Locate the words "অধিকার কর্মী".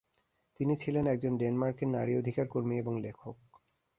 2.17-2.75